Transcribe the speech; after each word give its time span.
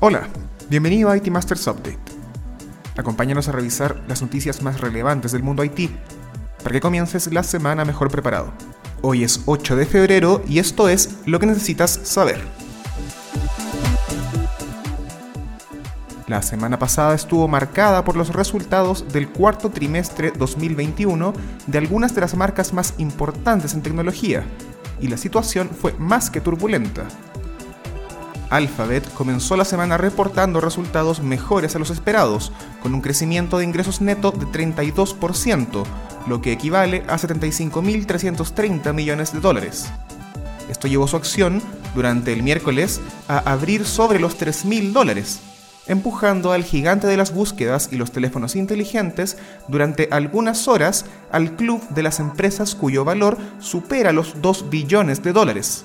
Hola, 0.00 0.28
bienvenido 0.70 1.10
a 1.10 1.16
IT 1.16 1.26
Masters 1.26 1.66
Update. 1.66 1.98
Acompáñanos 2.96 3.48
a 3.48 3.52
revisar 3.52 4.00
las 4.06 4.22
noticias 4.22 4.62
más 4.62 4.80
relevantes 4.80 5.32
del 5.32 5.42
mundo 5.42 5.64
IT 5.64 5.90
para 6.62 6.70
que 6.70 6.80
comiences 6.80 7.32
la 7.32 7.42
semana 7.42 7.84
mejor 7.84 8.08
preparado. 8.08 8.52
Hoy 9.02 9.24
es 9.24 9.42
8 9.46 9.74
de 9.74 9.86
febrero 9.86 10.40
y 10.46 10.60
esto 10.60 10.88
es 10.88 11.18
lo 11.26 11.40
que 11.40 11.46
necesitas 11.46 11.98
saber. 12.04 12.40
La 16.28 16.42
semana 16.42 16.78
pasada 16.78 17.16
estuvo 17.16 17.48
marcada 17.48 18.04
por 18.04 18.16
los 18.16 18.32
resultados 18.32 19.04
del 19.12 19.28
cuarto 19.28 19.70
trimestre 19.70 20.30
2021 20.30 21.32
de 21.66 21.78
algunas 21.78 22.14
de 22.14 22.20
las 22.20 22.36
marcas 22.36 22.72
más 22.72 22.94
importantes 22.98 23.74
en 23.74 23.82
tecnología, 23.82 24.44
y 25.00 25.08
la 25.08 25.16
situación 25.16 25.68
fue 25.68 25.92
más 25.98 26.30
que 26.30 26.40
turbulenta. 26.40 27.08
Alphabet 28.50 29.12
comenzó 29.12 29.56
la 29.56 29.64
semana 29.64 29.98
reportando 29.98 30.60
resultados 30.60 31.22
mejores 31.22 31.76
a 31.76 31.78
los 31.78 31.90
esperados, 31.90 32.52
con 32.82 32.94
un 32.94 33.00
crecimiento 33.00 33.58
de 33.58 33.64
ingresos 33.64 34.00
neto 34.00 34.30
de 34.30 34.46
32%, 34.46 35.84
lo 36.26 36.40
que 36.40 36.52
equivale 36.52 37.04
a 37.08 37.18
75.330 37.18 38.92
millones 38.92 39.32
de 39.32 39.40
dólares. 39.40 39.90
Esto 40.70 40.88
llevó 40.88 41.08
su 41.08 41.16
acción 41.16 41.62
durante 41.94 42.32
el 42.32 42.42
miércoles 42.42 43.00
a 43.26 43.38
abrir 43.38 43.84
sobre 43.84 44.18
los 44.18 44.38
3.000 44.38 44.92
dólares, 44.92 45.40
empujando 45.86 46.52
al 46.52 46.64
gigante 46.64 47.06
de 47.06 47.16
las 47.16 47.32
búsquedas 47.32 47.88
y 47.90 47.96
los 47.96 48.12
teléfonos 48.12 48.56
inteligentes 48.56 49.38
durante 49.68 50.08
algunas 50.10 50.68
horas 50.68 51.06
al 51.32 51.56
club 51.56 51.86
de 51.88 52.02
las 52.02 52.20
empresas 52.20 52.74
cuyo 52.74 53.04
valor 53.04 53.38
supera 53.58 54.12
los 54.12 54.40
2 54.42 54.68
billones 54.70 55.22
de 55.22 55.32
dólares. 55.32 55.84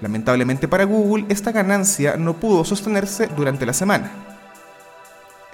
Lamentablemente 0.00 0.68
para 0.68 0.84
Google, 0.84 1.26
esta 1.28 1.52
ganancia 1.52 2.16
no 2.16 2.34
pudo 2.34 2.64
sostenerse 2.64 3.28
durante 3.36 3.66
la 3.66 3.72
semana. 3.72 4.10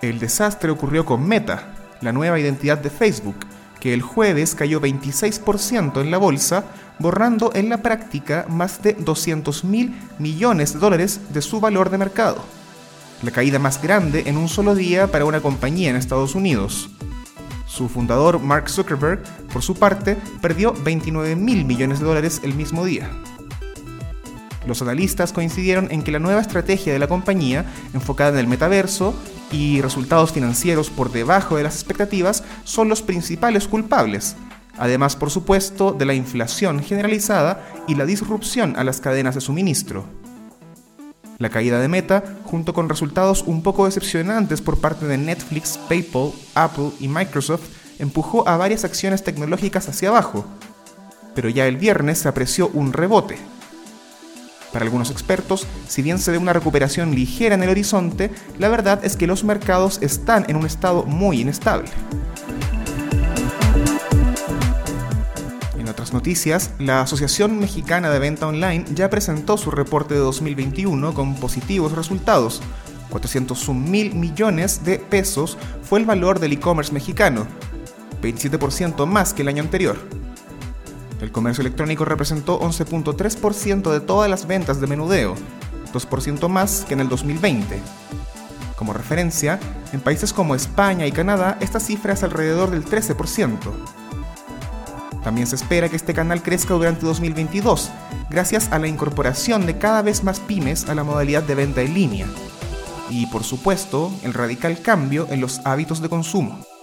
El 0.02 0.18
desastre 0.18 0.70
ocurrió 0.70 1.04
con 1.04 1.26
Meta, 1.26 1.74
la 2.00 2.12
nueva 2.12 2.38
identidad 2.38 2.78
de 2.78 2.90
Facebook, 2.90 3.36
que 3.80 3.94
el 3.94 4.02
jueves 4.02 4.54
cayó 4.54 4.80
26% 4.80 6.00
en 6.00 6.10
la 6.10 6.18
bolsa, 6.18 6.64
borrando 6.98 7.52
en 7.54 7.68
la 7.68 7.78
práctica 7.78 8.46
más 8.48 8.82
de 8.82 8.94
200 8.94 9.64
mil 9.64 9.94
millones 10.18 10.74
de 10.74 10.78
dólares 10.78 11.20
de 11.30 11.42
su 11.42 11.60
valor 11.60 11.90
de 11.90 11.98
mercado 11.98 12.44
la 13.24 13.30
caída 13.30 13.58
más 13.58 13.82
grande 13.82 14.24
en 14.26 14.36
un 14.36 14.48
solo 14.48 14.74
día 14.74 15.06
para 15.06 15.24
una 15.24 15.40
compañía 15.40 15.90
en 15.90 15.96
Estados 15.96 16.34
Unidos. 16.34 16.90
Su 17.66 17.88
fundador, 17.88 18.38
Mark 18.38 18.68
Zuckerberg, 18.68 19.22
por 19.52 19.62
su 19.62 19.74
parte, 19.74 20.16
perdió 20.40 20.72
29 20.72 21.34
mil 21.34 21.64
millones 21.64 22.00
de 22.00 22.06
dólares 22.06 22.40
el 22.44 22.54
mismo 22.54 22.84
día. 22.84 23.10
Los 24.66 24.80
analistas 24.80 25.32
coincidieron 25.32 25.88
en 25.90 26.02
que 26.02 26.12
la 26.12 26.18
nueva 26.18 26.40
estrategia 26.40 26.92
de 26.92 26.98
la 26.98 27.08
compañía, 27.08 27.66
enfocada 27.92 28.30
en 28.30 28.38
el 28.38 28.46
metaverso 28.46 29.14
y 29.52 29.80
resultados 29.80 30.32
financieros 30.32 30.90
por 30.90 31.12
debajo 31.12 31.56
de 31.56 31.62
las 31.62 31.74
expectativas, 31.74 32.42
son 32.64 32.88
los 32.88 33.02
principales 33.02 33.68
culpables, 33.68 34.36
además 34.78 35.16
por 35.16 35.30
supuesto 35.30 35.92
de 35.92 36.06
la 36.06 36.14
inflación 36.14 36.82
generalizada 36.82 37.62
y 37.86 37.94
la 37.94 38.06
disrupción 38.06 38.74
a 38.76 38.84
las 38.84 39.00
cadenas 39.00 39.34
de 39.34 39.42
suministro. 39.42 40.04
La 41.38 41.50
caída 41.50 41.80
de 41.80 41.88
Meta, 41.88 42.22
junto 42.44 42.72
con 42.72 42.88
resultados 42.88 43.42
un 43.42 43.62
poco 43.62 43.86
decepcionantes 43.86 44.60
por 44.60 44.80
parte 44.80 45.06
de 45.06 45.18
Netflix, 45.18 45.78
PayPal, 45.88 46.32
Apple 46.54 46.90
y 47.00 47.08
Microsoft, 47.08 47.68
empujó 47.98 48.48
a 48.48 48.56
varias 48.56 48.84
acciones 48.84 49.24
tecnológicas 49.24 49.88
hacia 49.88 50.10
abajo. 50.10 50.44
Pero 51.34 51.48
ya 51.48 51.66
el 51.66 51.76
viernes 51.76 52.18
se 52.18 52.28
apreció 52.28 52.68
un 52.68 52.92
rebote. 52.92 53.36
Para 54.74 54.84
algunos 54.84 55.10
expertos, 55.10 55.66
si 55.88 56.02
bien 56.02 56.18
se 56.18 56.32
ve 56.32 56.36
una 56.36 56.52
recuperación 56.52 57.14
ligera 57.14 57.54
en 57.54 57.62
el 57.62 57.70
horizonte, 57.70 58.30
la 58.58 58.68
verdad 58.68 59.02
es 59.02 59.16
que 59.16 59.26
los 59.26 59.42
mercados 59.42 60.02
están 60.02 60.44
en 60.48 60.56
un 60.56 60.66
estado 60.66 61.04
muy 61.04 61.40
inestable. 61.40 61.88
noticias, 66.14 66.70
la 66.78 67.02
Asociación 67.02 67.58
Mexicana 67.58 68.08
de 68.08 68.18
Venta 68.18 68.46
Online 68.46 68.86
ya 68.94 69.10
presentó 69.10 69.58
su 69.58 69.70
reporte 69.70 70.14
de 70.14 70.20
2021 70.20 71.12
con 71.12 71.34
positivos 71.34 71.92
resultados. 71.92 72.62
401 73.10 73.78
mil 73.78 74.14
millones 74.14 74.84
de 74.84 74.98
pesos 74.98 75.58
fue 75.82 75.98
el 75.98 76.06
valor 76.06 76.40
del 76.40 76.52
e-commerce 76.52 76.92
mexicano, 76.92 77.46
27% 78.22 79.06
más 79.06 79.34
que 79.34 79.42
el 79.42 79.48
año 79.48 79.62
anterior. 79.62 80.23
El 81.24 81.32
comercio 81.32 81.62
electrónico 81.62 82.04
representó 82.04 82.60
11.3% 82.60 83.90
de 83.90 84.00
todas 84.00 84.28
las 84.28 84.46
ventas 84.46 84.78
de 84.78 84.86
menudeo, 84.86 85.36
2% 85.90 86.48
más 86.48 86.84
que 86.86 86.92
en 86.92 87.00
el 87.00 87.08
2020. 87.08 87.80
Como 88.76 88.92
referencia, 88.92 89.58
en 89.94 90.02
países 90.02 90.34
como 90.34 90.54
España 90.54 91.06
y 91.06 91.12
Canadá 91.12 91.56
esta 91.62 91.80
cifra 91.80 92.12
es 92.12 92.22
alrededor 92.22 92.70
del 92.70 92.84
13%. 92.84 93.56
También 95.22 95.46
se 95.46 95.56
espera 95.56 95.88
que 95.88 95.96
este 95.96 96.12
canal 96.12 96.42
crezca 96.42 96.74
durante 96.74 97.06
2022, 97.06 97.90
gracias 98.28 98.70
a 98.70 98.78
la 98.78 98.86
incorporación 98.86 99.64
de 99.64 99.78
cada 99.78 100.02
vez 100.02 100.24
más 100.24 100.40
pymes 100.40 100.90
a 100.90 100.94
la 100.94 101.04
modalidad 101.04 101.42
de 101.42 101.54
venta 101.54 101.80
en 101.80 101.94
línea. 101.94 102.26
Y 103.08 103.28
por 103.28 103.44
supuesto, 103.44 104.12
el 104.24 104.34
radical 104.34 104.78
cambio 104.82 105.26
en 105.30 105.40
los 105.40 105.62
hábitos 105.64 106.02
de 106.02 106.10
consumo. 106.10 106.73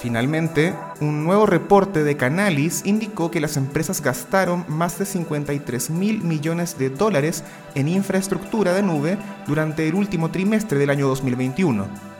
Finalmente, 0.00 0.74
un 1.00 1.24
nuevo 1.24 1.46
reporte 1.46 2.04
de 2.04 2.16
Canalis 2.16 2.82
indicó 2.84 3.30
que 3.30 3.40
las 3.40 3.56
empresas 3.56 4.00
gastaron 4.00 4.64
más 4.68 4.98
de 4.98 5.06
53 5.06 5.90
mil 5.90 6.22
millones 6.22 6.78
de 6.78 6.90
dólares 6.90 7.42
en 7.74 7.88
infraestructura 7.88 8.72
de 8.72 8.82
nube 8.82 9.18
durante 9.46 9.88
el 9.88 9.94
último 9.94 10.30
trimestre 10.30 10.78
del 10.78 10.90
año 10.90 11.08
2021 11.08 12.18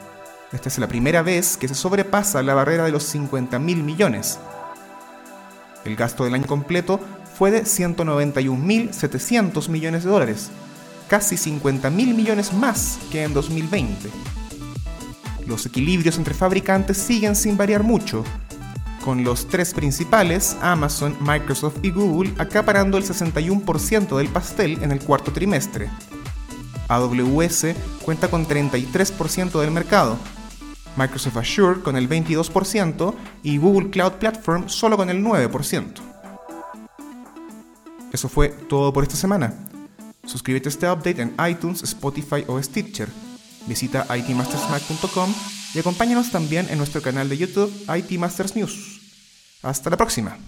esta 0.52 0.68
es 0.70 0.78
la 0.78 0.88
primera 0.88 1.22
vez 1.22 1.58
que 1.58 1.68
se 1.68 1.74
sobrepasa 1.74 2.42
la 2.42 2.54
barrera 2.54 2.84
de 2.84 2.90
los 2.90 3.02
50 3.02 3.58
mil 3.58 3.82
millones. 3.82 4.38
El 5.84 5.94
gasto 5.94 6.24
del 6.24 6.32
año 6.34 6.46
completo 6.46 6.98
fue 7.36 7.50
de 7.50 7.64
191.700 7.64 9.68
millones 9.68 10.04
de 10.04 10.10
dólares, 10.10 10.48
casi 11.06 11.36
50 11.36 11.90
mil 11.90 12.14
millones 12.14 12.54
más 12.54 12.98
que 13.12 13.24
en 13.24 13.34
2020. 13.34 14.08
Los 15.48 15.64
equilibrios 15.64 16.18
entre 16.18 16.34
fabricantes 16.34 16.98
siguen 16.98 17.34
sin 17.34 17.56
variar 17.56 17.82
mucho, 17.82 18.22
con 19.02 19.24
los 19.24 19.48
tres 19.48 19.72
principales, 19.72 20.58
Amazon, 20.60 21.16
Microsoft 21.20 21.78
y 21.82 21.90
Google, 21.90 22.34
acaparando 22.36 22.98
el 22.98 23.04
61% 23.04 24.18
del 24.18 24.28
pastel 24.28 24.78
en 24.82 24.92
el 24.92 25.00
cuarto 25.00 25.32
trimestre. 25.32 25.88
AWS 26.88 27.68
cuenta 28.02 28.28
con 28.28 28.46
33% 28.46 29.58
del 29.58 29.70
mercado, 29.70 30.18
Microsoft 30.98 31.38
Azure 31.38 31.80
con 31.80 31.96
el 31.96 32.10
22% 32.10 33.14
y 33.42 33.56
Google 33.56 33.88
Cloud 33.88 34.12
Platform 34.12 34.68
solo 34.68 34.98
con 34.98 35.08
el 35.08 35.24
9%. 35.24 35.94
Eso 38.12 38.28
fue 38.28 38.50
todo 38.50 38.92
por 38.92 39.02
esta 39.02 39.16
semana. 39.16 39.54
Suscríbete 40.26 40.68
a 40.68 40.72
este 40.72 40.90
update 40.90 41.22
en 41.22 41.34
iTunes, 41.48 41.82
Spotify 41.82 42.44
o 42.46 42.62
Stitcher. 42.62 43.08
Visita 43.68 44.06
itmastersmac.com 44.16 45.34
y 45.74 45.78
acompáñanos 45.78 46.30
también 46.30 46.66
en 46.70 46.78
nuestro 46.78 47.02
canal 47.02 47.28
de 47.28 47.36
YouTube 47.36 47.72
IT 47.96 48.18
Masters 48.18 48.56
News. 48.56 49.00
Hasta 49.62 49.90
la 49.90 49.96
próxima. 49.96 50.38